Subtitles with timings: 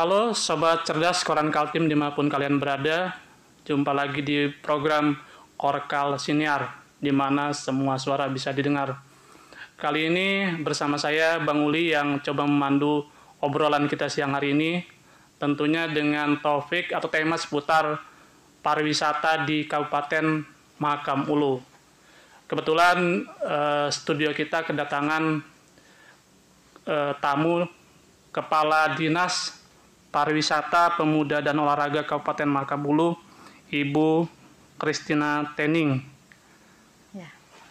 [0.00, 3.20] Halo Sobat Cerdas Koran Kaltim di mana pun kalian berada.
[3.68, 5.12] Jumpa lagi di program
[5.60, 8.96] Korkal Siniar di mana semua suara bisa didengar.
[9.76, 13.04] Kali ini bersama saya Bang Uli yang coba memandu
[13.44, 14.80] obrolan kita siang hari ini.
[15.36, 18.00] Tentunya dengan topik atau tema seputar
[18.64, 20.40] pariwisata di Kabupaten
[20.80, 21.60] Makam Ulu.
[22.48, 25.44] Kebetulan eh, studio kita kedatangan
[26.88, 27.68] eh, tamu
[28.32, 29.59] Kepala Dinas
[30.10, 33.14] Pariwisata, Pemuda dan Olahraga Kabupaten Markabulu,
[33.70, 34.26] Ibu
[34.74, 36.02] Kristina Tening.
[37.14, 37.28] Ya.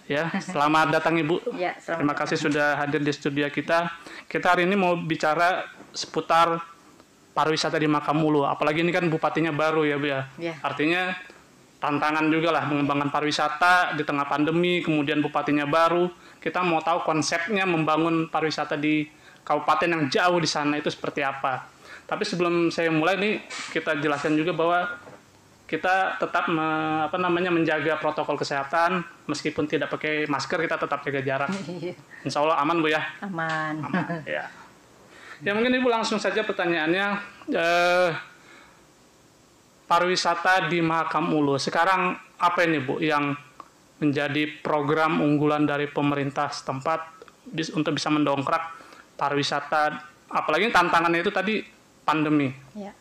[0.07, 1.59] Ya, selamat datang Ibu.
[1.59, 3.91] Ya, selamat Terima kasih sudah hadir di studio kita.
[4.31, 6.63] Kita hari ini mau bicara seputar
[7.35, 8.47] pariwisata di Makamulu.
[8.47, 10.21] Apalagi ini kan bupatinya baru ya, Bu ya.
[10.39, 10.55] Ya.
[10.63, 11.11] Artinya
[11.79, 16.07] tantangan juga lah mengembangkan pariwisata di tengah pandemi, kemudian bupatinya baru.
[16.39, 19.07] Kita mau tahu konsepnya membangun pariwisata di
[19.43, 21.68] kabupaten yang jauh di sana itu seperti apa.
[22.09, 23.33] Tapi sebelum saya mulai nih
[23.69, 24.89] kita jelaskan juga bahwa
[25.69, 31.21] kita tetap me- apa namanya menjaga protokol kesehatan meskipun tidak pakai masker kita tetap jaga
[31.21, 31.49] jarak.
[32.25, 33.05] Insya Allah aman bu ya.
[33.21, 33.85] Aman.
[33.85, 34.25] Aman.
[34.25, 34.49] ya.
[35.45, 37.07] Ya mungkin ibu langsung saja pertanyaannya.
[37.53, 38.09] Eh,
[39.85, 43.33] pariwisata di Mahakam Ulu sekarang apa ini bu yang
[44.01, 47.19] menjadi program unggulan dari pemerintah setempat
[47.73, 48.73] untuk bisa mendongkrak
[49.17, 51.55] pariwisata apalagi tantangannya itu tadi
[52.09, 52.91] pandemi Ya.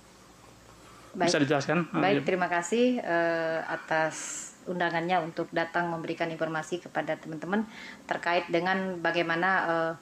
[1.17, 2.27] bisa Baik, dijelaskan Ah, baik iya.
[2.29, 7.65] terima kasih eh, atas undangannya untuk datang memberikan informasi kepada teman-teman
[8.05, 9.95] terkait dengan bagaimana eh,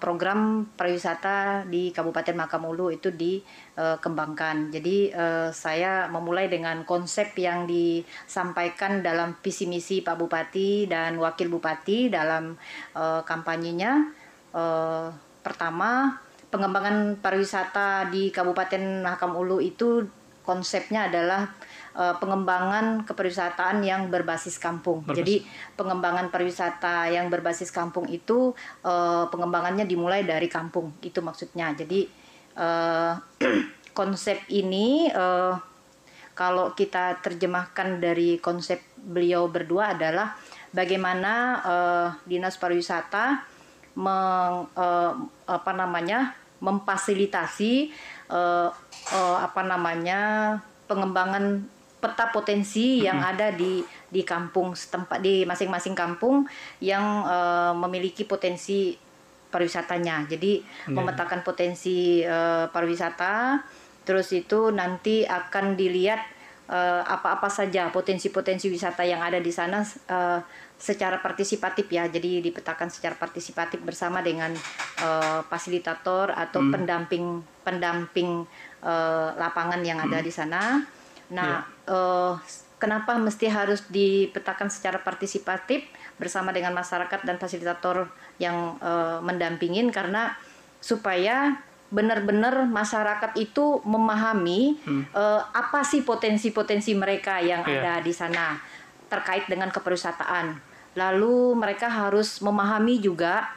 [0.00, 4.72] program pariwisata di Kabupaten Makamulu itu dikembangkan.
[4.72, 5.12] Jadi
[5.52, 12.56] saya memulai dengan konsep yang disampaikan dalam visi misi Pak Bupati dan Wakil Bupati dalam
[12.96, 14.08] kampanyenya.
[15.44, 16.16] Pertama,
[16.50, 20.04] pengembangan pariwisata di Kabupaten Mahakam Ulu itu
[20.42, 21.46] konsepnya adalah
[21.94, 25.06] eh, pengembangan kepariwisataan yang berbasis kampung.
[25.06, 25.18] Berbasis.
[25.22, 25.34] Jadi
[25.78, 28.50] pengembangan pariwisata yang berbasis kampung itu
[28.82, 30.90] eh, pengembangannya dimulai dari kampung.
[31.00, 31.70] Itu maksudnya.
[31.78, 32.10] Jadi
[32.58, 33.14] eh,
[33.98, 35.54] konsep ini eh,
[36.34, 40.34] kalau kita terjemahkan dari konsep beliau berdua adalah
[40.74, 41.32] bagaimana
[41.62, 43.46] eh, dinas pariwisata
[43.98, 45.12] meng, eh,
[45.46, 47.72] apa namanya memfasilitasi
[48.30, 48.68] eh,
[49.12, 50.54] eh, apa namanya
[50.86, 51.64] pengembangan
[52.00, 56.48] peta potensi yang ada di di kampung setempat di masing-masing kampung
[56.80, 58.96] yang eh, memiliki potensi
[59.50, 60.30] pariwisatanya.
[60.30, 60.94] Jadi Iya.
[60.94, 63.60] memetakan potensi eh, pariwisata,
[64.06, 66.39] terus itu nanti akan dilihat
[66.70, 70.40] eh, apa-apa saja potensi-potensi wisata yang ada di sana eh,
[70.80, 72.06] secara partisipatif ya.
[72.06, 74.54] Jadi dipetakan secara partisipatif bersama dengan
[75.02, 76.72] eh, fasilitator atau Hmm.
[76.72, 77.26] pendamping
[77.66, 78.46] pendamping
[78.86, 80.80] eh, lapangan yang ada di sana.
[81.34, 82.32] Nah, eh,
[82.80, 85.84] kenapa mesti harus dipetakan secara partisipatif
[86.16, 90.38] bersama dengan masyarakat dan fasilitator yang eh, mendampingin karena
[90.80, 94.78] supaya benar-benar masyarakat itu memahami
[95.10, 97.82] eh, apa sih potensi-potensi mereka yang Iya.
[97.82, 98.56] ada di sana
[99.10, 100.54] terkait dengan kepariwisataan.
[100.94, 103.50] Lalu mereka harus memahami juga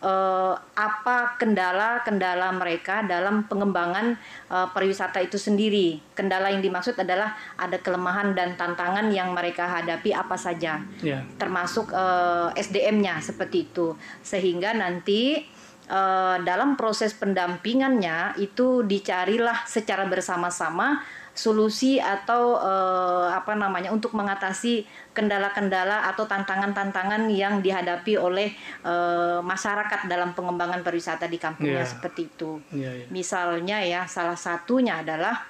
[0.00, 4.14] eh, apa kendala-kendala mereka dalam pengembangan
[4.48, 5.98] eh, pariwisata itu sendiri.
[6.14, 11.90] Kendala yang dimaksud adalah ada kelemahan dan tantangan yang mereka hadapi apa saja ya termasuk
[11.90, 13.92] eh, SDM-nya seperti itu
[14.22, 15.42] sehingga nanti
[15.90, 24.82] eh, dalam proses pendampingannya itu dicarilah secara bersama-sama solusi atau eh, apa namanya untuk mengatasi
[25.14, 28.50] kendala-kendala atau tantangan-tantangan yang dihadapi oleh
[28.86, 31.90] eh, masyarakat dalam pengembangan pariwisata di kampungnya Iya.
[31.90, 32.60] seperti itu.
[32.74, 33.06] Iya, iya.
[33.10, 35.46] Misalnya ya salah satunya adalah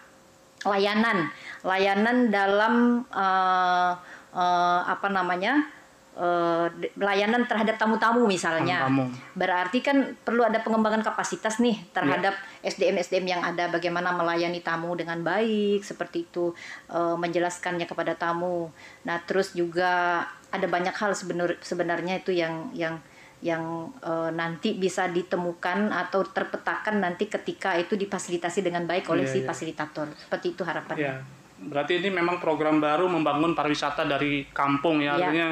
[0.62, 1.32] layanan,
[1.64, 2.74] layanan dalam
[3.08, 3.92] eh,
[4.36, 5.64] eh, apa namanya
[6.20, 8.84] eh, de- layanan terhadap tamu-tamu misalnya.
[8.84, 9.08] Tamu-tamu.
[9.32, 14.92] Berarti kan perlu ada pengembangan kapasitas nih terhadap SDM SDM yang ada, bagaimana melayani tamu
[14.92, 16.52] dengan baik seperti itu,
[16.86, 18.68] eh, menjelaskannya kepada tamu.
[19.02, 23.00] Nah terus juga ada banyak hal sebenar- sebenarnya itu yang yang
[23.40, 29.32] yang eh, nanti bisa ditemukan atau terpetakan nanti ketika itu difasilitasi dengan baik oleh Iya,
[29.32, 29.48] si iya.
[29.48, 30.12] fasilitator.
[30.12, 31.00] Seperti itu harapannya.
[31.00, 31.14] Ya,
[31.56, 35.16] berarti ini memang program baru membangun pariwisata dari kampung ya.
[35.16, 35.24] Ya.
[35.24, 35.48] Artinya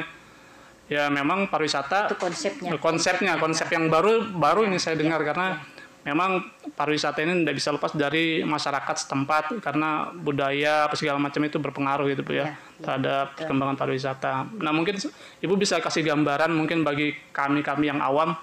[0.89, 2.69] ya memang pariwisata Itu konsepnya.
[2.81, 5.61] konsepnya konsep yang baru baru ini saya dengar karena
[6.01, 6.41] memang
[6.73, 12.09] pariwisata ini tidak bisa lepas dari masyarakat setempat karena budaya apa segala macam itu berpengaruh
[12.09, 13.37] gitu Bu ya, Ya, ya, terhadap betul.
[13.45, 14.33] perkembangan pariwisata.
[14.57, 14.95] Nah mungkin
[15.39, 18.33] ibu bisa kasih gambaran mungkin bagi kami kami yang awam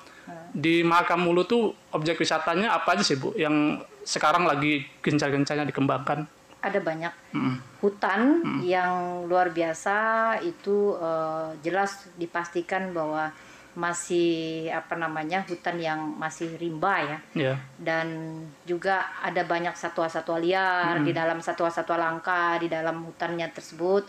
[0.53, 6.29] di Makamulu tuh objek wisatanya apa aja sih Bu yang sekarang lagi gencar-gencarnya dikembangkan?
[6.67, 7.15] Ada banyak.
[7.37, 7.57] Mm.
[7.85, 8.21] hutan
[8.67, 9.97] yang luar biasa
[10.43, 13.31] itu eh, jelas dipastikan bahwa
[13.77, 17.19] masih apa namanya hutan yang masih rimba ya.
[17.37, 17.55] Ya.
[17.77, 24.09] dan juga ada banyak satwa-satwa liar di dalam satwa-satwa langka di dalam hutannya tersebut.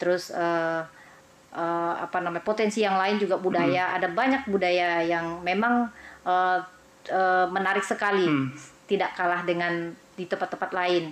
[0.00, 0.82] Terus eh,
[1.52, 3.92] eh, apa namanya potensi yang lain juga budaya.
[3.92, 5.92] Ada banyak budaya yang memang
[6.24, 6.58] eh,
[7.12, 8.24] eh, menarik sekali.
[8.88, 11.04] Tidak kalah dengan di tempat-tempat lain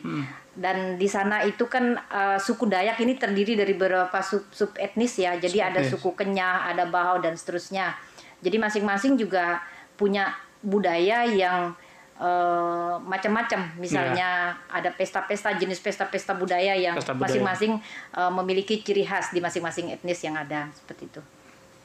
[0.61, 5.17] dan di sana itu kan eh, suku Dayak ini terdiri dari beberapa sub, sub etnis
[5.17, 5.41] ya.
[5.41, 5.97] Jadi ada Etnis.
[5.97, 7.97] suku Kenyah ada Bahau dan seterusnya.
[8.45, 9.65] Jadi masing-masing juga
[9.97, 11.73] punya budaya yang
[12.21, 13.73] eh, macam-macam.
[13.81, 17.81] Misalnya ada pesta-pesta jenis pesta-pesta budaya yang masing-masing
[18.13, 20.69] eh, memiliki ciri khas di masing-masing etnis yang ada.
[20.77, 21.23] Seperti itu.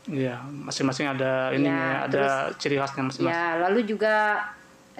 [0.05, 3.31] Iya, masing-masing ada ini Ya, ada ciri khasnya masing-masing.
[3.31, 4.43] Ya, lalu juga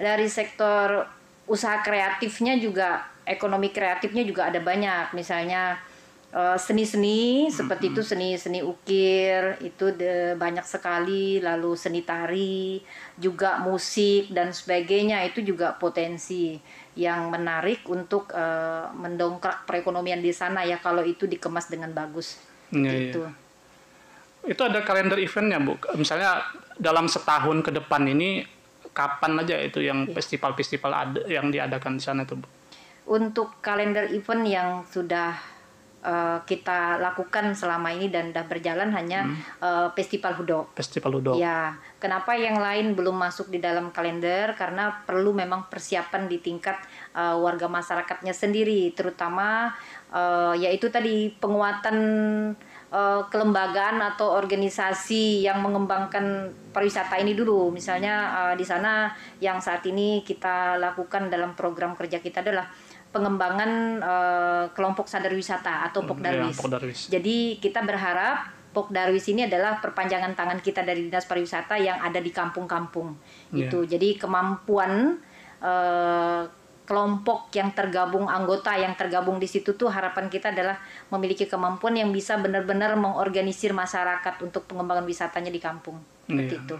[0.00, 1.04] dari sektor
[1.44, 5.12] usaha kreatifnya juga ekonomi kreatifnya juga ada banyak.
[5.12, 5.76] Misalnya
[6.30, 12.80] eh, seni-seni seperti itu seni-seni ukir itu de- banyak sekali, lalu seni tari,
[13.18, 16.56] juga musik dan sebagainya itu juga potensi
[16.96, 22.38] yang menarik untuk eh, mendongkrak perekonomian di sana ya kalau itu dikemas dengan bagus.
[22.72, 23.22] Iya, gitu.
[23.26, 23.30] iya.
[24.46, 25.74] Itu ada kalender eventnya Bu.
[25.98, 26.46] Misalnya
[26.78, 28.46] dalam setahun ke depan ini
[28.94, 30.14] kapan aja itu yang Iya.
[30.16, 32.46] festival-festival ada yang diadakan di sana itu Bu?
[33.06, 35.38] Untuk kalender event yang sudah
[36.02, 39.30] eh, kita lakukan selama ini dan sudah berjalan hanya
[39.62, 40.70] eh, festival Hudo.
[40.74, 41.32] Festival Ludo.
[41.38, 44.58] Ya, kenapa yang lain belum masuk di dalam kalender?
[44.58, 46.76] Karena perlu memang persiapan di tingkat
[47.14, 49.70] eh, warga masyarakatnya sendiri, terutama
[50.10, 51.96] eh, yaitu tadi penguatan
[52.90, 57.70] eh, kelembagaan atau organisasi yang mengembangkan pariwisata ini dulu.
[57.70, 58.14] Misalnya
[58.50, 62.66] eh, di sana yang saat ini kita lakukan dalam program kerja kita adalah
[63.16, 66.56] pengembangan eh, kelompok sadar wisata atau Iya, Pokdarwis.
[66.60, 67.00] Pokdarwis.
[67.08, 72.28] Jadi kita berharap Pokdarwis ini adalah perpanjangan tangan kita dari Dinas Pariwisata yang ada di
[72.28, 73.16] kampung-kampung.
[73.50, 73.72] Iya.
[73.72, 73.88] Itu.
[73.88, 75.16] Jadi kemampuan
[75.58, 76.42] eh,
[76.86, 80.78] kelompok yang tergabung anggota yang tergabung di situ tuh harapan kita adalah
[81.10, 85.98] memiliki kemampuan yang bisa benar-benar mengorganisir masyarakat untuk pengembangan wisatanya di kampung.
[86.30, 86.62] Seperti Iya.
[86.62, 86.76] itu.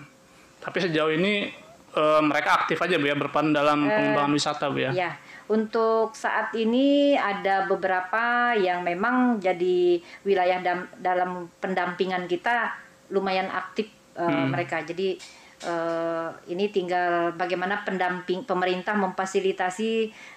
[0.62, 1.50] Tapi sejauh ini
[1.96, 4.90] eh, mereka aktif aja Bu ya berperan dalam pengembangan wisata Bu ya.
[4.92, 5.10] Ya,
[5.46, 12.74] untuk saat ini ada beberapa yang memang jadi wilayah dam- dalam pendampingan kita
[13.14, 13.86] lumayan aktif
[14.18, 14.82] eh, mereka.
[14.82, 15.14] Jadi
[15.62, 19.92] eh, ini tinggal bagaimana pendamping pemerintah memfasilitasi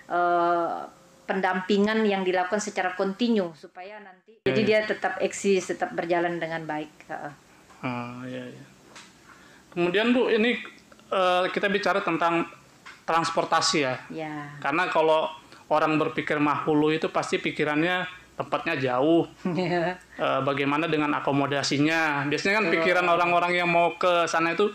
[0.09, 0.79] eh,
[1.25, 6.89] pendampingan yang dilakukan secara kontinu supaya nanti jadi dia tetap eksis, tetap berjalan dengan baik.
[7.06, 7.33] Heeh.
[7.85, 8.65] Ah, iya, iya.
[9.73, 10.57] Kemudian Bu, ini
[11.09, 12.58] eh, kita bicara tentang
[13.09, 13.95] transportasi ya.
[14.13, 14.53] Ya.
[14.61, 15.33] Karena kalau
[15.73, 18.06] orang berpikir Mahulu itu pasti pikirannya
[18.38, 19.25] tempatnya jauh.
[20.19, 22.27] Eh, bagaimana dengan akomodasinya?
[22.27, 24.67] Biasanya kan pikiran orang-orang yang mau ke sana itu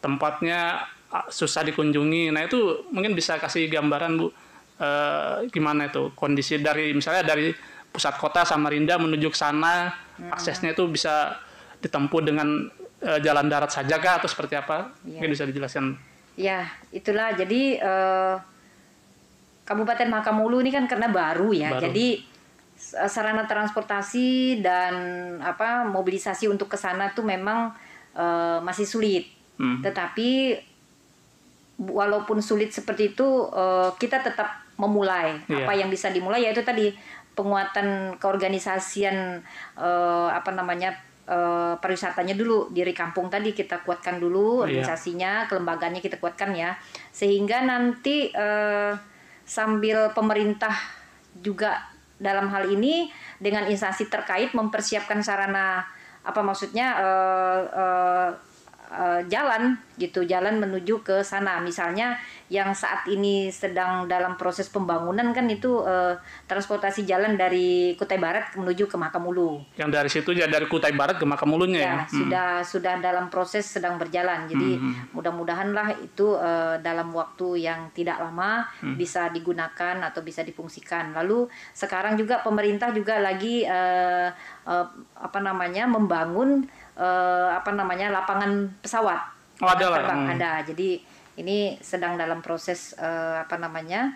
[0.00, 0.80] tempatnya
[1.12, 2.32] ah, susah dikunjungi.
[2.32, 4.32] Nah itu mungkin bisa kasih gambaran Bu,
[4.80, 7.52] eh, gimana itu kondisi dari misalnya dari
[7.92, 9.92] pusat kota Samarinda menuju ke sana,
[10.32, 11.36] aksesnya itu bisa
[11.84, 12.72] ditempuh dengan
[13.04, 14.96] eh, jalan darat saja kah atau seperti apa?
[15.04, 15.20] Iya.
[15.20, 16.00] Mungkin bisa dijelaskan.
[16.38, 17.34] Ya, itulah.
[17.34, 18.36] Jadi eh,
[19.66, 21.74] Kabupaten Makamulu ini kan karena baru ya.
[21.74, 21.90] Baru.
[21.90, 22.22] Jadi
[22.78, 24.94] s- sarana transportasi dan
[25.42, 27.74] apa mobilisasi untuk ke sana tuh memang
[28.14, 29.26] eh, masih sulit.
[29.58, 29.82] Hmm.
[29.82, 30.54] Tetapi
[31.78, 35.42] walaupun sulit seperti itu eh, kita tetap memulai.
[35.50, 35.66] Iya.
[35.66, 36.94] Apa yang bisa dimulai yaitu tadi
[37.34, 39.42] penguatan keorganisasian
[39.74, 40.94] eh, apa namanya
[41.28, 44.80] eh, pariwisatanya dulu diri kampung tadi kita kuatkan dulu Iya.
[44.80, 46.72] organisasinya kelembagaannya kita kuatkan ya
[47.12, 48.92] sehingga nanti eh,
[49.44, 50.72] sambil pemerintah
[51.38, 51.76] juga
[52.18, 55.86] dalam hal ini dengan instansi terkait mempersiapkan sarana
[56.26, 58.30] apa maksudnya eh, eh,
[58.88, 61.60] eh, jalan gitu jalan menuju ke sana.
[61.60, 62.16] Misalnya
[62.48, 66.16] yang saat ini sedang dalam proses pembangunan kan itu eh,
[66.48, 69.60] transportasi jalan dari Kutai Barat menuju ke Makamulu.
[69.76, 71.94] Yang dari situ ya dari Kutai Barat ke Makamulunya ya.
[71.94, 72.02] ya?
[72.08, 74.48] Sudah sudah dalam proses sedang berjalan.
[74.48, 74.80] Jadi
[75.12, 78.64] mudah-mudahan lah itu eh, dalam waktu yang tidak lama
[78.96, 84.28] bisa digunakan atau bisa difungsikan lalu sekarang juga pemerintah juga lagi eh,
[84.68, 84.86] eh,
[85.18, 86.66] apa namanya membangun
[86.98, 89.96] eh, apa namanya lapangan pesawat Oh, ada lah.
[89.98, 90.34] terbang Hmm.
[90.34, 90.88] ada jadi
[91.34, 94.10] ini sedang dalam proses eh, apa namanya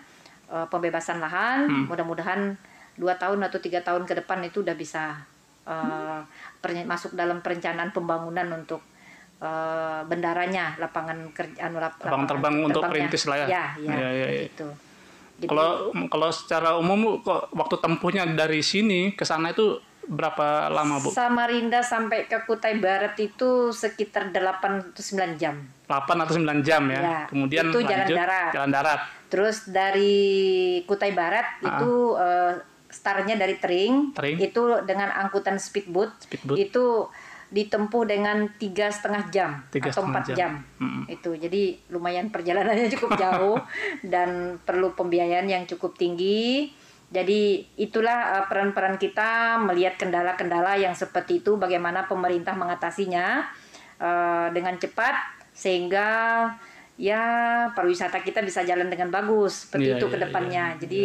[0.47, 1.85] eh, pembebasan lahan Hmm.
[1.87, 2.55] mudah-mudahan
[2.93, 5.15] dua tahun atau tiga tahun ke depan itu udah bisa
[5.63, 6.19] eh,
[6.59, 8.83] pernye- masuk dalam perencanaan pembangunan untuk
[9.39, 13.47] eh, bendaranya, lapangan kerja anu lap- Lapangan terbang untuk perintis lah ya.
[13.49, 14.43] Ya, ya, Iya, iya, iya.
[14.45, 14.67] gitu.
[15.35, 15.69] Jadi, Kalau
[16.07, 21.09] kalau secara umum kok waktu tempuhnya dari sini ke sana itu berapa lama Bu?
[21.09, 24.35] Samarinda sampai ke Kutai Barat itu sekitar 8
[24.91, 25.55] atau 9 jam.
[25.83, 26.99] 8 atau 9 jam ya.
[26.99, 28.51] Ya, Kemudian itu jalan lanjut darat.
[28.51, 28.99] jalan darat.
[29.27, 30.15] Terus dari
[30.83, 31.79] Kutai Barat Ah.
[31.79, 32.53] itu eh,
[32.87, 34.37] startnya dari Tering, Tering.
[34.39, 36.57] itu dengan angkutan speedboat, Speedboat.
[36.59, 37.09] itu
[37.49, 40.35] ditempuh dengan tiga setengah jam Tiga atau empat jam.
[40.35, 41.05] jam, Mm-mm.
[41.07, 43.57] itu jadi lumayan perjalanannya cukup jauh
[44.05, 46.73] dan perlu pembiayaan yang cukup tinggi
[47.13, 53.45] jadi itulah eh, peran-peran kita melihat kendala-kendala yang seperti itu bagaimana pemerintah mengatasinya
[54.01, 56.09] eh, dengan cepat sehingga
[56.97, 57.21] ya
[57.73, 60.65] pariwisata kita bisa jalan dengan bagus seperti Iya, itu iya, ke depannya.
[60.73, 61.03] iya, Jadi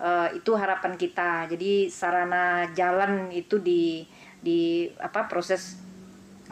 [0.00, 1.48] eh, itu harapan kita.
[1.48, 4.04] Jadi sarana jalan itu di
[4.44, 5.80] di apa proses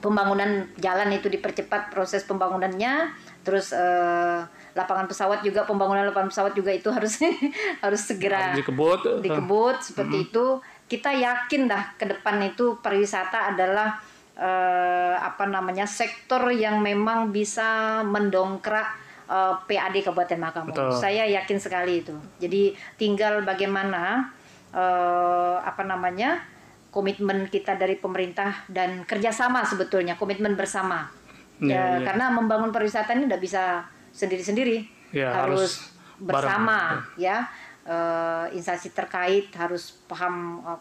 [0.00, 3.12] pembangunan jalan itu dipercepat proses pembangunannya
[3.44, 4.40] terus eh,
[4.74, 7.22] lapangan pesawat juga pembangunan lapangan pesawat juga itu harus
[7.84, 9.00] harus segera Harus dikebut.
[9.22, 10.44] dikebut seperti itu
[10.90, 13.96] kita yakin dah ke depan itu pariwisata adalah
[14.36, 18.88] eh, apa namanya sektor yang memang bisa mendongkrak
[19.30, 20.70] eh, PAD Kabupaten Makamu.
[20.74, 20.90] Betul.
[20.98, 22.14] Saya yakin sekali itu.
[22.42, 24.28] Jadi tinggal bagaimana
[24.74, 26.42] eh, apa namanya
[26.90, 31.10] komitmen kita dari pemerintah dan kerjasama sebetulnya komitmen bersama.
[31.58, 32.06] Iya, ya, iya.
[32.06, 33.82] Karena membangun pariwisata ini tidak bisa
[34.14, 37.50] sendiri-sendiri, Ya, harus, harus bersama ya.
[37.84, 40.80] Eh, instansi terkait harus paham eh,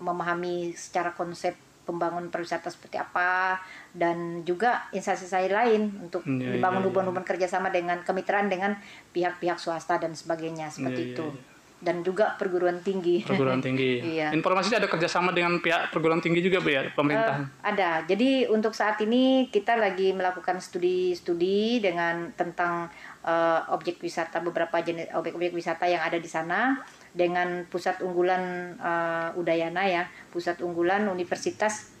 [0.00, 1.52] memahami secara konsep
[1.84, 3.60] pembangunan pariwisata seperti apa
[3.92, 8.72] dan juga instansi saya lain untuk Iya, dibangun iya, hubungan-hubungan kerjasama dengan kemitraan dengan
[9.12, 11.26] pihak-pihak swasta dan sebagainya seperti iya, itu.
[11.28, 11.49] iya.
[11.80, 13.92] Dan juga perguruan tinggi perguruan tinggi.
[14.10, 14.34] Iya.
[14.36, 17.40] Informasinya ada kerjasama dengan pihak perguruan tinggi juga Bu ya, pemerintah.
[17.40, 17.90] Eh, ada.
[18.04, 22.92] Jadi untuk saat ini kita lagi melakukan studi-studi dengan tentang
[23.24, 26.80] eh, objek wisata beberapa jenis objek-objek wisata yang ada di sana
[27.14, 31.96] dengan pusat unggulan eh, Udayana ya, pusat unggulan Universitas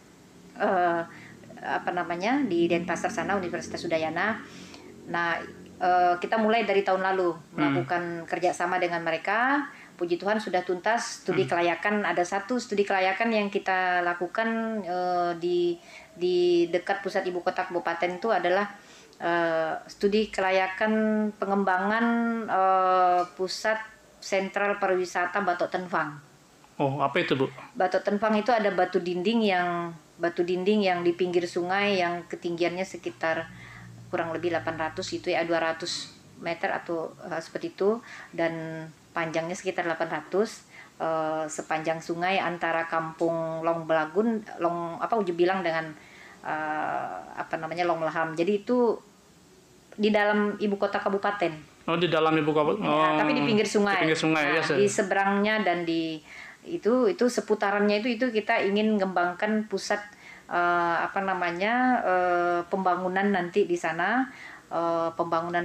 [0.60, 1.02] eh,
[1.60, 4.40] apa namanya di Denpasar sana Universitas Udayana.
[5.08, 5.40] Nah
[5.80, 9.66] eh, kita mulai dari tahun lalu melakukan kerjasama dengan mereka.
[9.96, 12.08] Puji Tuhan sudah tuntas studi kelayakan.
[12.08, 15.76] Ada satu studi kelayakan yang kita lakukan eh, di
[16.16, 18.68] di dekat pusat ibu kota kabupaten itu adalah
[19.20, 20.92] eh, studi kelayakan
[21.36, 22.06] pengembangan
[22.48, 23.80] eh, pusat
[24.20, 26.20] sentral pariwisata Batok Tenfang.
[26.80, 27.48] Oh, apa itu Bu?
[27.76, 32.84] Batok Tenfang itu ada batu dinding yang batu dinding yang di pinggir sungai yang ketinggiannya
[32.84, 33.48] sekitar
[34.10, 38.02] kurang lebih 800 itu ya 200 meter atau eh, seperti itu
[38.34, 40.34] dan panjangnya sekitar 800
[41.00, 45.88] eh, sepanjang sungai antara kampung Long Belagun Long apa Uju bilang dengan
[46.42, 48.34] eh, apa namanya Long Laham.
[48.34, 48.98] Jadi itu
[50.00, 51.52] di dalam ibu kota kabupaten.
[51.88, 52.76] Oh, di dalam ibu kota.
[52.78, 54.00] Ya, Oh, tapi di pinggir sungai.
[54.00, 54.76] Di pinggir sungai, Nah, ya.
[54.76, 56.20] Di seberangnya dan di
[56.60, 60.00] itu itu seputarannya itu itu kita ingin mengembangkan pusat
[60.50, 64.26] eh, apa namanya eh, pembangunan nanti di sana
[64.68, 65.64] eh, pembangunan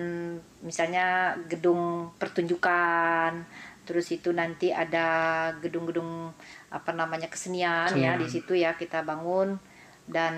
[0.61, 3.43] misalnya gedung pertunjukan
[3.85, 6.33] terus itu nanti ada gedung-gedung
[6.73, 8.17] apa namanya kesenian, ya Kesenian.
[8.17, 9.61] di situ ya kita bangun
[10.09, 10.33] dan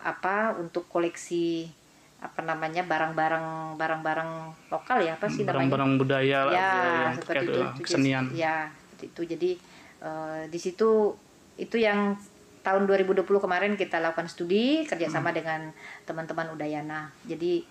[0.00, 1.68] apa untuk koleksi
[2.22, 4.30] apa namanya barang-barang barang-barang
[4.70, 6.70] lokal ya apa sih namanya barang-barang budaya lah, ya
[7.10, 8.24] yang seperti terkait itu, Itu kesenian.
[8.32, 9.50] ya seperti itu jadi
[10.06, 10.90] eh, di situ
[11.58, 12.14] itu yang
[12.62, 15.36] tahun 2020 kemarin kita lakukan studi kerjasama Hmm.
[15.36, 15.60] dengan
[16.02, 17.62] teman-teman Udayana jadi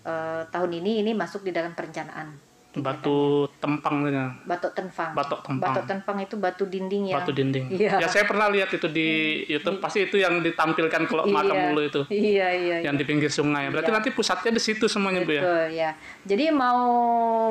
[0.00, 4.14] eh, tahun ini ini masuk di dalam perencanaan Batu tempang gitu.
[4.44, 5.72] batok tenfang Batok tempang.
[5.74, 7.64] batok tenfang itu batu dinding yang Batu dinding.
[7.70, 7.98] Iya.
[7.98, 9.08] Ya saya pernah lihat itu di
[9.46, 9.80] YouTube.
[9.80, 11.32] Pasti itu yang ditampilkan kalau Iya.
[11.32, 12.00] makam mulu itu.
[12.08, 13.66] iya iya Yang di pinggir sungai.
[13.66, 13.96] Berarti Iya.
[13.98, 15.42] nanti pusatnya di situ semuanya Bu ya.
[15.42, 15.90] Betul ya.
[16.22, 16.82] Jadi mau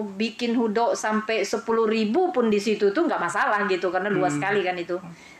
[0.07, 4.39] bikin hudok sampai 10.000 ribu pun di situ tuh nggak masalah gitu karena luas Hmm.
[4.39, 4.95] sekali kan itu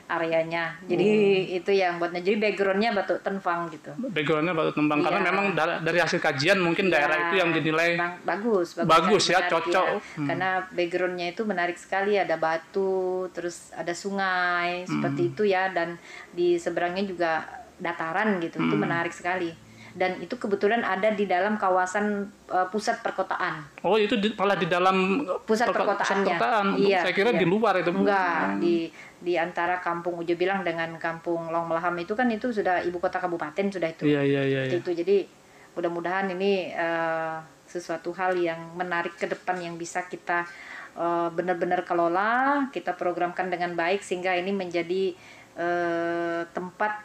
[0.08, 0.80] areanya.
[0.82, 1.58] Jadi Oh.
[1.60, 2.20] itu yang buatnya.
[2.20, 3.92] Jadi backgroundnya batu tenfang gitu.
[3.98, 5.28] Backgroundnya batu tempang karena Iya.
[5.28, 9.44] memang da- dari hasil kajian mungkin daerah Ya, itu yang dinilai bang- bagus, bagus ya,
[9.44, 9.86] menarik, cocok.
[9.86, 10.00] ya.
[10.16, 10.28] Hmm.
[10.28, 12.96] Karena backgroundnya itu menarik sekali ada batu,
[13.30, 15.32] terus ada sungai seperti Hmm.
[15.32, 16.00] itu ya dan
[16.30, 17.32] di seberangnya juga
[17.78, 18.58] dataran gitu.
[18.58, 18.82] Itu Hmm.
[18.82, 19.52] menarik sekali.
[19.98, 23.66] Dan itu kebetulan ada di dalam kawasan uh, pusat perkotaan.
[23.82, 26.38] Oh itu di, malah di dalam Pusat perko- perkotaannya.
[26.38, 26.66] perkotaan.
[26.78, 27.40] Iya, Saya kira iya.
[27.42, 27.90] di luar itu.
[27.90, 32.86] Enggak, di di antara kampung Ujo bilang dengan kampung Long Melaham itu kan itu sudah
[32.86, 34.06] ibu kota kabupaten sudah itu.
[34.06, 34.62] Iya iya iya.
[34.70, 34.78] iya.
[34.78, 35.26] Itu jadi
[35.74, 40.46] mudah-mudahan ini eh, sesuatu hal yang menarik ke depan yang bisa kita
[40.94, 45.18] eh, benar-benar kelola, kita programkan dengan baik sehingga ini menjadi
[45.58, 47.02] eh, tempat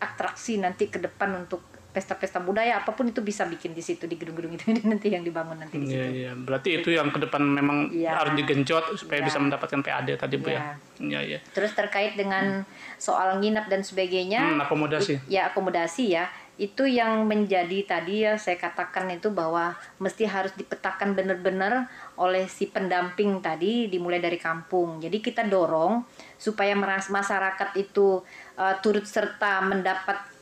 [0.00, 4.14] atraksi nanti ke depan untuk pesta-pesta budaya apa pun itu bisa bikin di situ di
[4.14, 6.14] gedung-gedung itu nanti yang dibangun nanti di Iya, situ.
[6.16, 6.30] iya.
[6.34, 8.14] Berarti itu yang ke depan memang Iya.
[8.14, 9.26] harus digenjot supaya Iya.
[9.26, 10.56] bisa mendapatkan PAD tadi Bu Iya.
[10.56, 10.62] ya.
[11.00, 11.38] Iya, iya.
[11.50, 12.62] Terus terkait dengan
[12.96, 15.18] soal nginap dan sebagainya, Hmm, akomodasi.
[15.26, 16.28] ya akomodasi ya,
[16.60, 21.88] itu yang menjadi tadi ya saya katakan itu bahwa mesti harus dipetakan benar-benar
[22.20, 25.00] oleh si pendamping tadi dimulai dari kampung.
[25.00, 26.04] Jadi kita dorong
[26.36, 28.20] supaya masyarakat itu
[28.60, 29.64] uh, turut serta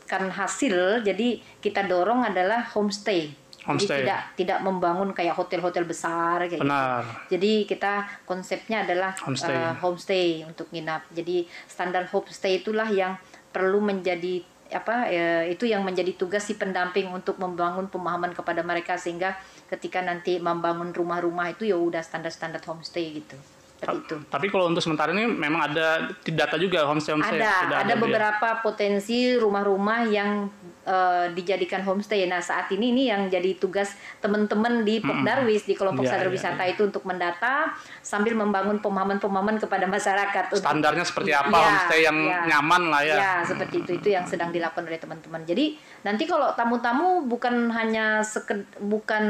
[0.09, 1.05] mendapatkan hasil.
[1.05, 3.29] Jadi kita dorong adalah homestay.
[3.69, 4.01] Homestay.
[4.01, 6.65] Jadi tidak tidak membangun kayak hotel-hotel besar kayak gitu.
[6.65, 7.05] Benar.
[7.29, 9.53] Jadi kita konsepnya adalah Homestay.
[9.53, 11.05] eh, homestay untuk nginap.
[11.13, 13.21] Jadi standar homestay itulah yang
[13.53, 18.97] perlu menjadi apa eh, itu yang menjadi tugas si pendamping untuk membangun pemahaman kepada mereka
[19.01, 19.37] sehingga
[19.69, 23.37] ketika nanti membangun rumah-rumah itu ya udah standar-standar homestay gitu.
[23.79, 24.17] Seperti itu.
[24.27, 27.39] Tapi kalau untuk sementara ini memang ada data juga homestay homestay.
[27.39, 28.19] Ada, ada Bu, ya?
[28.19, 30.51] beberapa potensi rumah-rumah yang
[30.83, 32.27] eh, dijadikan homestay.
[32.27, 36.35] Nah, saat ini ini yang jadi tugas teman-teman di Pokdarwis di kelompok Iya, sadar iya,
[36.35, 37.71] wisata itu untuk mendata
[38.01, 40.45] sambil membangun pemahaman-pemahaman kepada masyarakat.
[40.51, 42.39] untuk- Standarnya seperti apa Iya, homestay yang iya.
[42.51, 43.15] nyaman lah ya.
[43.15, 45.47] Ya, seperti itu itu yang sedang dilakukan oleh teman-teman.
[45.47, 49.25] Jadi nanti kalau tamu-tamu bukan hanya seked, bukan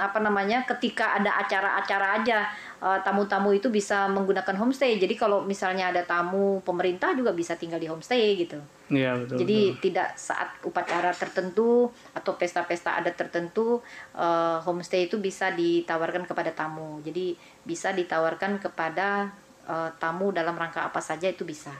[0.00, 2.48] apa namanya ketika ada acara-acara aja
[2.80, 4.96] eh, tamu-tamu itu bisa menggunakan homestay.
[4.96, 8.56] Jadi kalau misalnya ada tamu pemerintah juga bisa tinggal di homestay gitu.
[8.90, 9.36] Iya, betul.
[9.44, 9.80] Jadi betul.
[9.86, 13.78] tidak saat upacara tertentu atau pesta-pesta adat tertentu
[14.16, 16.98] eh, homestay itu bisa ditawarkan kepada tamu.
[17.04, 19.30] Jadi bisa ditawarkan kepada
[19.68, 21.70] eh, tamu dalam rangka apa saja itu bisa.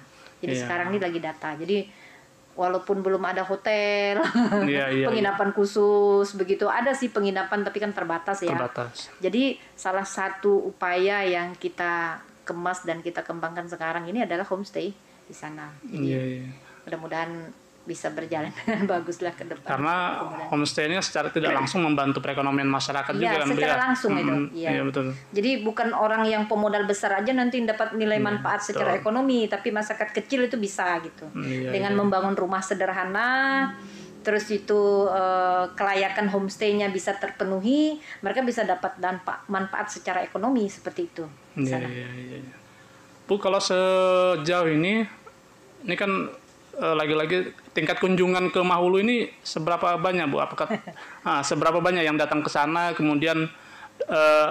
[0.41, 0.63] Jadi Iya.
[0.65, 1.53] sekarang ini lagi data.
[1.53, 1.85] Jadi
[2.59, 4.21] walaupun belum ada hotel,
[4.71, 8.53] Iya, iya, penginapan khusus begitu ada sih penginapan tapi kan terbatas ya.
[8.53, 9.09] terbatas.
[9.23, 14.91] Jadi salah satu upaya yang kita kemas dan kita kembangkan sekarang ini adalah homestay
[15.27, 15.71] di sana.
[15.87, 16.47] Jadi Iya, iya.
[16.87, 17.31] mudah-mudahan
[17.81, 19.67] bisa berjalan dengan bagus lah ke depan.
[19.67, 20.49] Karena Mudah-mudahan.
[20.53, 23.81] homestay ini secara tidak langsung membantu perekonomian masyarakat Iya, juga kan Bu, secara ya?
[23.89, 24.47] langsung itu, Mm-mm.
[24.53, 24.69] iya.
[24.77, 25.05] Iya, betul.
[25.33, 29.03] Jadi bukan orang yang pemodal besar aja nanti dapat nilai manfaat secara betul.
[29.03, 31.27] ekonomi, tapi masyarakat kecil itu bisa gitu.
[31.35, 32.01] Iya, Dengan iya.
[32.05, 33.31] membangun rumah sederhana,
[34.21, 41.09] terus itu eh, kelayakan homestay-nya bisa terpenuhi, mereka bisa dapat dampak manfaat secara ekonomi seperti
[41.09, 41.25] itu.
[41.57, 42.39] Iya, iya, iya.
[42.45, 42.55] iya.
[43.25, 45.07] Bu, kalau sejauh ini,
[45.87, 46.29] ini kan
[46.81, 50.41] lagi-lagi tingkat kunjungan ke Mahulu ini seberapa banyak, Bu?
[50.41, 50.67] Apakah
[51.29, 52.97] ah, seberapa banyak yang datang ke sana?
[52.97, 53.47] Kemudian
[54.03, 54.51] eh,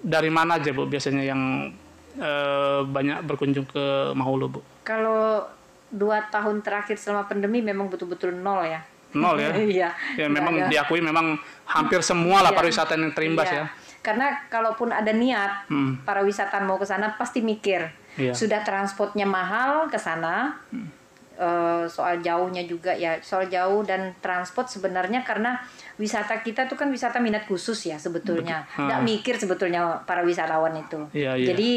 [0.00, 0.88] dari mana aja, Bu?
[0.88, 1.72] Biasanya yang
[2.16, 3.84] eh, banyak berkunjung ke
[4.16, 4.60] Mahulu, Bu?
[4.82, 5.44] Kalau
[5.88, 8.80] dua tahun terakhir selama pandemi memang betul-betul nol ya.
[9.16, 9.52] Nol ya?
[9.76, 9.88] Iya.
[10.16, 10.68] Ya, memang ada.
[10.68, 12.58] diakui memang hampir semua lah Iya.
[12.60, 13.56] pariwisata yang terimbas Iya.
[13.56, 13.66] ya.
[14.00, 16.00] Karena kalaupun ada niat Hmm.
[16.04, 18.32] para wisatawan mau ke sana pasti mikir Iya.
[18.32, 20.56] sudah transportnya mahal ke sana.
[21.38, 25.54] Eh, soal jauhnya juga ya soal jauh dan transport sebenarnya karena
[25.96, 28.84] wisata kita tuh kan wisata minat khusus ya sebetulnya Betul.
[28.90, 29.06] nggak Ah.
[29.06, 31.46] mikir sebetulnya para wisatawan itu Iya, iya.
[31.54, 31.70] jadi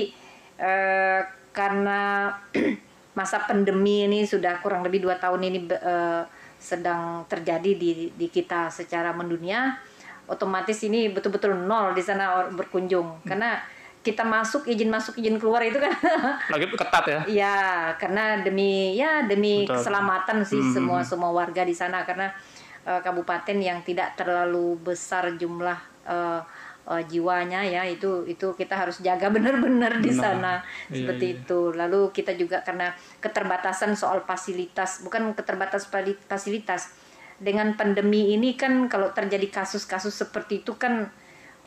[0.58, 1.22] eh,
[1.54, 2.30] karena
[3.20, 6.24] masa pandemi ini sudah kurang lebih dua tahun ini eh,
[6.58, 9.78] sedang terjadi di di kita secara mendunia
[10.26, 13.58] otomatis ini betul-betul nol di sana berkunjung karena
[14.02, 15.94] kita masuk izin masuk izin keluar itu kan
[16.54, 17.20] Lagi ketat ya.
[17.28, 17.58] ya
[17.96, 19.78] karena demi ya demi Betul.
[19.78, 20.74] keselamatan sih Hmm.
[20.74, 22.34] semua semua warga di sana karena
[22.82, 26.42] eh, kabupaten yang tidak terlalu besar jumlah eh,
[26.84, 31.38] eh, jiwanya ya itu itu kita harus jaga benar-benar di sana Iya, seperti iya.
[31.40, 32.90] itu lalu kita juga karena
[33.22, 36.98] keterbatasan soal fasilitas bukan keterbatas pali- fasilitas
[37.38, 41.10] dengan pandemi ini kan kalau terjadi kasus-kasus seperti itu kan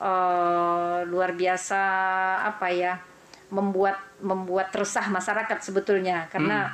[0.04, 1.80] eh, luar biasa
[2.44, 3.00] apa ya
[3.48, 6.28] membuat membuat resah masyarakat sebetulnya.
[6.28, 6.68] Karena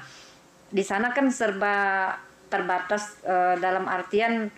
[0.70, 2.10] di sana kan serba
[2.50, 4.50] terbatas eh, dalam artian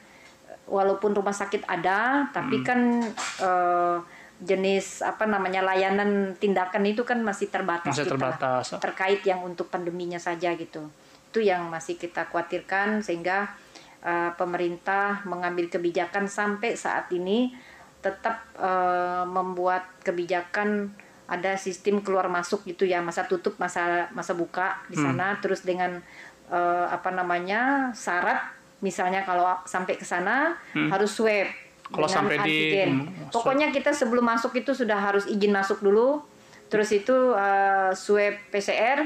[0.68, 3.04] walaupun rumah sakit ada tapi kan
[3.44, 3.96] eh,
[4.42, 8.64] jenis apa namanya layanan tindakan itu kan masih terbatas Masih kita terbatas.
[8.82, 10.90] terkait yang untuk pandeminya saja gitu.
[11.30, 13.54] Itu yang masih kita khawatirkan sehingga
[14.02, 17.54] eh, pemerintah mengambil kebijakan sampai saat ini
[18.02, 20.90] tetap eh, membuat kebijakan
[21.24, 25.14] ada sistem keluar masuk gitu ya masa tutup masa masa buka di Hmm.
[25.14, 26.02] sana terus dengan
[26.48, 28.42] eh, apa namanya syarat
[28.78, 31.46] misalnya kalau sampai ke sana harus swab
[31.82, 31.98] Hmm.
[31.98, 32.90] Kalau sampai di- antigen.
[32.98, 33.32] hmm, swab.
[33.36, 36.24] Pokoknya kita sebelum masuk itu sudah harus izin masuk dulu.
[36.66, 39.04] Terus itu eh, swab PCR,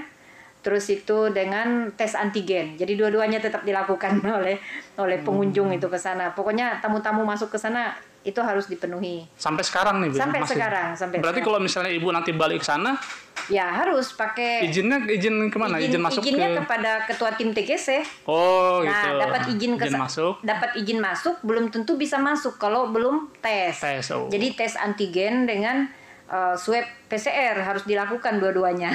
[0.67, 2.75] terus itu dengan tes antigen.
[2.75, 4.59] Jadi dua-duanya tetap dilakukan oleh
[4.99, 6.35] oleh pengunjung itu ke sana.
[6.35, 7.95] Pokoknya tamu-tamu masuk ke sana
[8.27, 9.23] itu harus dipenuhi.
[9.39, 10.19] Sampai sekarang nih, Bu?
[10.19, 10.59] Sampai Masih?
[10.59, 11.47] sekarang, sampai Berarti sekarang.
[11.47, 12.99] kalau misalnya Ibu nanti balik ke sana,
[13.47, 15.79] Ya harus pakai izinnya izin ke mana?
[15.79, 18.03] Izin, masuk izinnya ke kepada ketua tim TGC.
[18.27, 19.23] Oh, Nah, gitu.
[19.23, 20.35] dapat izin ke masuk.
[20.43, 23.79] dapat izin masuk belum tentu bisa masuk kalau belum tes.
[23.79, 24.27] Tes, oh.
[24.27, 25.87] Jadi tes antigen dengan
[26.31, 28.93] uh, swab PCR harus dilakukan dua-duanya.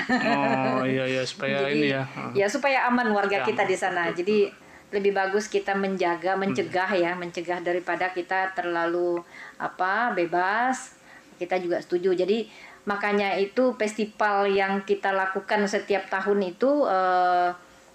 [0.78, 2.04] Oh, iya iya supaya Jadi, ini ya.
[2.36, 4.12] ya supaya aman warga Ya, kita di sana.
[4.12, 4.52] Jadi
[4.92, 9.24] lebih bagus kita menjaga, mencegah ya, mencegah daripada kita terlalu
[9.56, 11.00] apa bebas.
[11.40, 12.12] Kita juga setuju.
[12.14, 12.52] Jadi
[12.84, 17.50] makanya itu festival yang kita lakukan setiap tahun itu eh,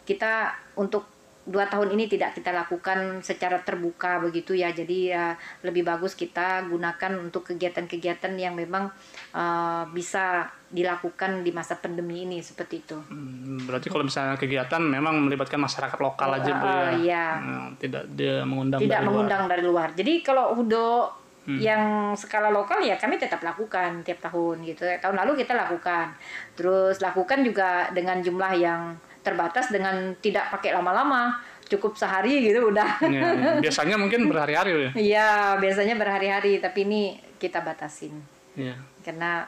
[0.06, 1.15] kita untuk
[1.46, 4.74] dua tahun ini tidak kita lakukan secara terbuka begitu ya.
[4.74, 8.90] Jadi ya lebih bagus kita gunakan untuk kegiatan-kegiatan yang memang
[9.32, 12.98] eh, bisa dilakukan di masa pandemi ini seperti itu.
[13.06, 16.74] Hmm, Berarti kalau misalnya kegiatan memang melibatkan masyarakat lokal aja Bu ya.
[16.74, 17.26] Oh, iya.
[17.38, 19.14] Nah, tidak dia mengundang tidak dari luar.
[19.14, 19.88] mengundang dari luar.
[19.94, 21.08] Jadi kalau Udo
[21.46, 21.62] Hmm.
[21.62, 24.82] yang skala lokal ya kami tetap lakukan tiap tahun gitu.
[24.82, 26.10] Tahun lalu kita lakukan.
[26.58, 31.34] Terus lakukan juga dengan jumlah yang terbatas dengan tidak pakai lama-lama.
[31.66, 33.02] Cukup sehari gitu udah.
[33.02, 33.58] Iya.
[33.58, 34.90] Biasanya mungkin berhari-hari ya.
[34.94, 38.14] Iya, biasanya berhari-hari tapi ini kita batasin.
[38.54, 38.78] Iya.
[39.02, 39.42] Karena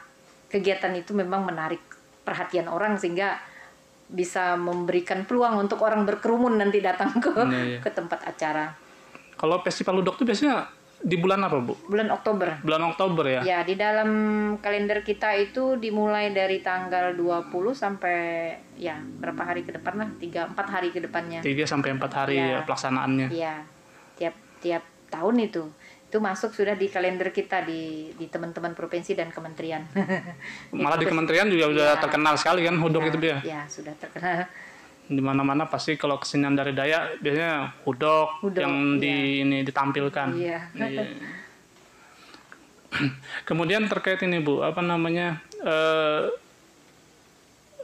[0.50, 1.78] kegiatan itu memang menarik
[2.26, 3.38] perhatian orang sehingga
[4.08, 7.78] bisa memberikan peluang untuk orang berkerumun nanti datang ke Iya, iya.
[7.78, 8.74] ke tempat acara.
[9.38, 10.66] Kalau festival ludok itu biasanya
[10.98, 11.78] di bulan apa, Bu?
[11.86, 12.58] Bulan Oktober.
[12.60, 13.40] Bulan Oktober ya?
[13.46, 14.10] Ya, di dalam
[14.58, 18.18] kalender kita itu dimulai dari tanggal 20 sampai
[18.74, 20.08] ya berapa hari ke depan lah?
[20.18, 21.38] 3 4 hari ke depannya.
[21.38, 22.50] 3 sampai 4 hari Iya.
[22.50, 23.28] ya pelaksanaannya.
[23.30, 23.54] Iya.
[24.18, 25.70] Tiap tiap tahun itu.
[26.08, 29.86] Itu masuk sudah di kalender kita di di teman-teman provinsi dan kementerian.
[30.74, 32.02] Malah di kementerian juga udah Iya.
[32.02, 33.38] terkenal sekali kan hudok itu ya.
[33.46, 34.50] Ya, sudah terkenal.
[35.08, 40.28] Di mana-mana pasti kalau kesenian dari Dayak biasanya hudok, Hudok, yang di ini ditampilkan.
[40.36, 40.68] Iya.
[43.48, 46.28] Kemudian terkait ini Bu, apa namanya eh,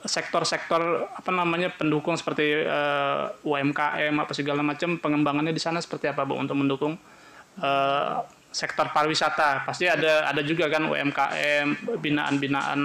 [0.04, 6.28] sektor-sektor apa namanya pendukung seperti eh, UMKM apa segala macam pengembangannya di sana seperti apa
[6.28, 7.00] Bu untuk mendukung
[7.60, 8.16] eh,
[8.54, 12.80] sektor pariwisata pasti ada ada juga kan UMKM binaan-binaan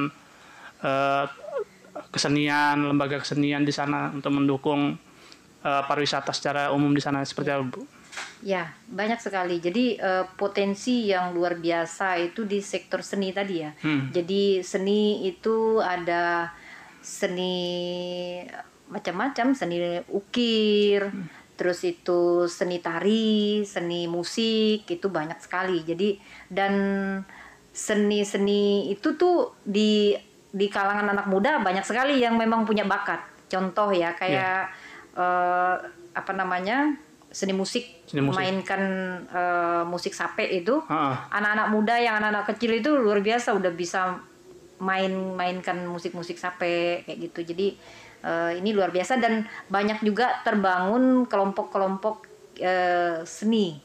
[0.80, 1.25] eh,
[2.10, 4.98] kesenian lembaga kesenian di sana untuk mendukung
[5.63, 7.82] eh, pariwisata secara umum di sana seperti apa Bu?
[8.41, 9.60] Ya, banyak sekali.
[9.60, 13.72] Jadi eh, potensi yang luar biasa itu di sektor seni tadi ya.
[13.84, 14.10] Hmm.
[14.10, 16.52] Jadi seni itu ada
[17.00, 17.56] seni
[18.89, 21.13] macam-macam, seni ukir,
[21.60, 25.86] terus itu seni tari, seni musik, itu banyak sekali.
[25.86, 26.17] Jadi
[26.50, 26.74] dan
[27.69, 30.17] seni-seni itu tuh di
[30.49, 33.21] di kalangan anak muda banyak sekali yang memang punya bakat.
[33.49, 34.69] Contoh ya kayak
[35.13, 35.75] eh,
[36.13, 36.95] apa namanya?
[37.29, 38.41] seni musik, Seni musik.
[38.41, 38.81] memainkan
[39.29, 44.17] eh, musik sape itu Ah, anak-anak muda yang anak-anak kecil itu luar biasa udah bisa
[44.81, 47.67] main mainkan musik-musik sape kayak gitu jadi
[48.25, 52.25] eh, ini luar biasa dan banyak juga terbangun kelompok-kelompok
[52.57, 53.77] eh, seni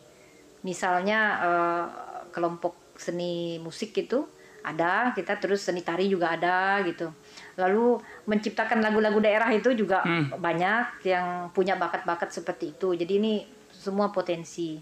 [0.64, 1.84] misalnya eh,
[2.32, 4.24] kelompok seni musik itu
[4.64, 7.12] ada kita terus seni tari juga ada gitu.
[7.60, 10.40] Lalu menciptakan lagu-lagu daerah itu juga Hmm.
[10.40, 12.96] banyak yang punya bakat-bakat seperti itu.
[12.96, 13.32] Jadi ini
[13.70, 14.80] semua potensi.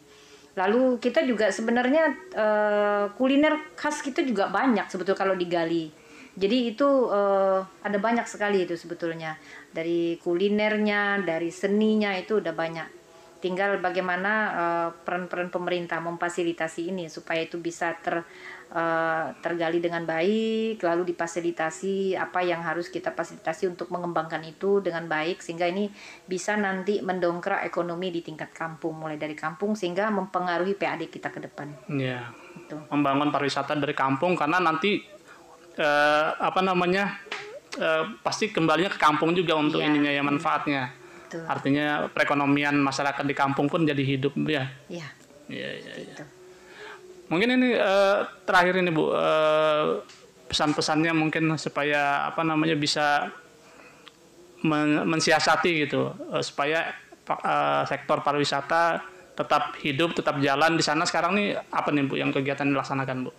[0.55, 5.90] Lalu kita juga sebenarnya eh, kuliner khas kita juga banyak sebetulnya kalau digali
[6.33, 9.37] jadi itu eh, ada banyak sekali itu sebetulnya.
[9.68, 13.02] Dari kulinernya dari seninya itu udah banyak
[13.43, 18.23] tinggal bagaimana eh, peran-peran pemerintah memfasilitasi ini supaya itu bisa ter
[18.71, 25.11] eh, tergali dengan baik lalu difasilitasi apa yang harus kita fasilitasi untuk mengembangkan itu dengan
[25.11, 25.91] baik sehingga ini
[26.25, 31.43] bisa nanti mendongkrak ekonomi di tingkat kampung mulai dari kampung sehingga mempengaruhi PAD kita ke
[31.43, 32.31] depan ya.
[32.55, 35.03] itu membangun pariwisata dari kampung karena nanti
[35.75, 37.19] eh, apa namanya
[37.75, 39.91] eh, pasti kembalinya ke kampung juga untuk Iya.
[39.91, 41.02] ininya ya manfaatnya.
[41.33, 44.68] Itu Artinya perekonomian masyarakat di kampung pun jadi hidup ya.
[44.92, 45.09] ya
[45.49, 46.12] Iya, iya, iya.
[46.12, 46.25] itu
[47.33, 50.05] Mungkin ini eh, terakhir ini Bu eh,
[50.53, 53.33] pesan-pesannya mungkin supaya apa namanya bisa
[54.62, 56.92] men- mensiasati gitu eh, supaya
[57.25, 59.01] pa- eh, sektor pariwisata
[59.33, 63.33] tetap hidup, tetap jalan di sana sekarang nih apa nih Bu yang kegiatan dilaksanakan Bu?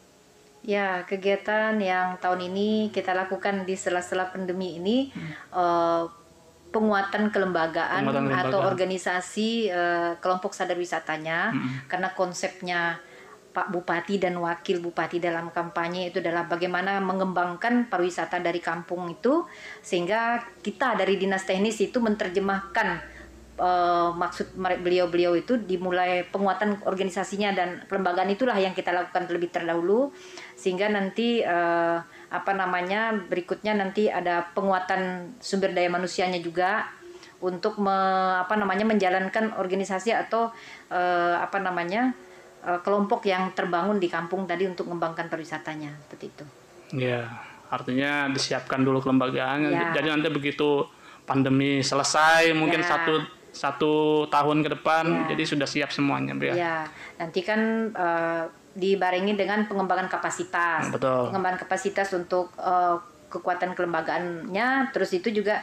[0.63, 5.13] Ya, kegiatan yang tahun ini kita lakukan di sela-sela pandemi ini
[5.53, 6.01] eh,
[6.73, 8.49] penguatan kelembagaan Penguatan kelembagaan.
[8.49, 11.53] atau organisasi eh, kelompok sadar wisatanya
[11.85, 12.97] karena konsepnya
[13.53, 19.45] Pak Bupati dan Wakil Bupati dalam kampanye itu adalah bagaimana mengembangkan pariwisata dari kampung itu
[19.85, 23.13] sehingga kita dari Dinas Teknis itu menerjemahkan
[23.61, 30.09] uh, maksud beliau-beliau itu dimulai penguatan organisasinya dan kelembagaan itulah yang kita lakukan terlebih terdahulu
[30.57, 32.01] sehingga nanti uh,
[32.33, 36.89] apa namanya berikutnya nanti ada penguatan sumber daya manusianya juga
[37.45, 37.93] untuk me,
[38.41, 40.49] apa namanya menjalankan organisasi atau
[40.89, 42.15] uh, apa namanya
[42.65, 46.45] uh, kelompok yang terbangun di kampung tadi untuk mengembangkan pariwisatanya seperti itu.
[46.97, 47.29] Ya,
[47.69, 49.69] artinya disiapkan dulu kelembagaannya.
[49.69, 49.91] Ya.
[49.93, 50.87] Jadi nanti begitu
[51.29, 52.97] pandemi selesai mungkin ya.
[52.97, 53.13] satu
[53.53, 53.93] satu
[54.33, 55.37] tahun ke depan ya.
[55.37, 56.53] jadi sudah siap semuanya ya.
[56.57, 56.77] Ya,
[57.21, 60.89] nanti kan uh, dibarengi dengan pengembangan kapasitas.
[60.89, 61.29] Betul.
[61.29, 62.97] Pengembangan kapasitas untuk uh,
[63.29, 65.61] kekuatan kelembagaannya, terus itu juga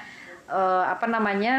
[0.50, 1.54] uh, apa namanya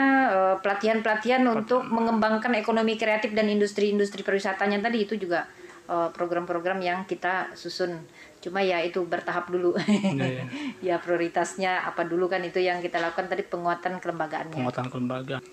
[0.59, 5.47] pelatihan-pelatihan uh, untuk mengembangkan ekonomi kreatif dan industri-industri pariwisatanya tadi itu juga
[5.91, 8.07] program-program uh, yang kita susun.
[8.39, 9.75] Cuma ya itu bertahap dulu.
[10.15, 10.43] Ya, ya.
[10.87, 14.55] ya prioritasnya apa dulu kan itu yang kita lakukan tadi penguatan kelembagaannya.
[14.55, 15.43] Penguatan kelembagaan.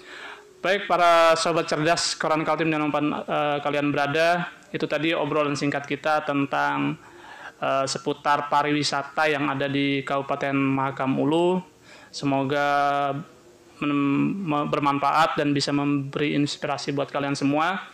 [0.59, 5.87] Baik para sobat cerdas koran Kaltim dan umpan uh, kalian berada, itu tadi obrolan singkat
[5.87, 6.99] kita tentang
[7.63, 11.63] uh, seputar pariwisata yang ada di Kabupaten Mahakam Ulu.
[12.11, 12.67] Semoga
[14.67, 17.87] bermanfaat dan bisa memberi inspirasi buat kalian semua.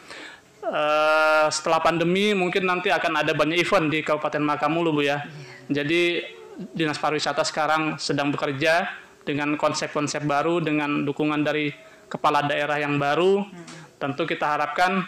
[0.64, 5.20] Uh, setelah pandemi mungkin nanti akan ada banyak event di Kabupaten Mahakam Ulu Bu ya.
[5.68, 6.24] Jadi
[6.72, 8.88] Dinas Pariwisata sekarang sedang bekerja
[9.20, 13.98] dengan konsep-konsep baru dengan dukungan dari kepala daerah yang baru, hmm.
[13.98, 15.02] tentu kita harapkan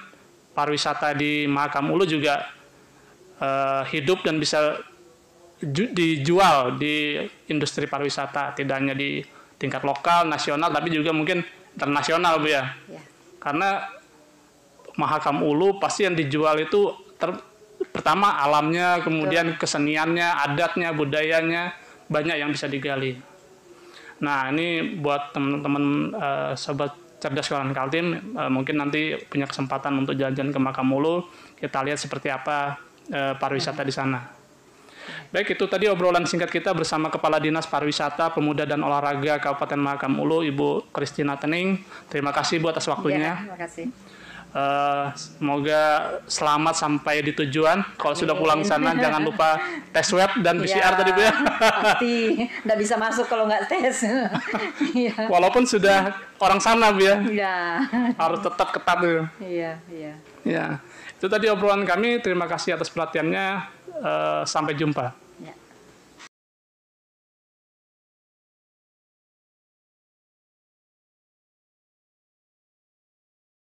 [0.50, 2.50] pariwisata di Mahakam Ulu juga
[3.38, 4.82] uh, hidup dan bisa
[5.62, 9.22] dijual di industri pariwisata, tidak hanya di
[9.56, 11.40] tingkat lokal, nasional, tapi juga mungkin
[11.72, 12.74] internasional, Bu ya.
[12.90, 13.00] ya.
[13.40, 13.86] Karena
[14.96, 17.36] Mahakam Ulu pasti yang dijual itu ter,
[17.92, 19.60] pertama alamnya, kemudian Betul.
[19.64, 21.76] keseniannya, adatnya, budayanya
[22.08, 23.20] banyak yang bisa digali.
[24.22, 25.84] Nah, ini buat teman-teman
[26.16, 31.84] uh, sobat cerdas kawan Kaltim, uh, mungkin nanti punya kesempatan untuk jalan-jalan ke Makamulu, kita
[31.84, 32.80] lihat seperti apa
[33.12, 34.36] uh, pariwisata di sana.
[35.30, 40.18] Baik, itu tadi obrolan singkat kita bersama Kepala Dinas Pariwisata, Pemuda dan Olahraga Kabupaten Mahakam
[40.18, 41.82] Ulu, Ibu Kristina Tening.
[42.10, 43.38] Terima kasih buat atas waktunya.
[43.38, 43.84] Ya, terima kasih.
[44.56, 47.84] Uh, semoga selamat sampai di tujuan.
[48.00, 49.60] Kalau sudah pulang sana jangan lupa
[49.92, 51.32] tes swab dan PCR ya, tadi Bu ya.
[51.60, 52.16] Pasti
[52.64, 54.08] nggak bisa masuk kalau nggak tes.
[54.96, 55.28] ya.
[55.28, 57.20] Walaupun sudah orang sana Bu ya.
[57.28, 57.56] ya.
[58.16, 59.28] Harus tetap ketat tuh.
[59.44, 60.14] Iya, iya.
[60.40, 60.66] Ya.
[61.20, 62.24] Itu tadi obrolan kami.
[62.24, 63.76] Terima kasih atas perhatiannya.
[64.00, 65.25] Uh, sampai jumpa.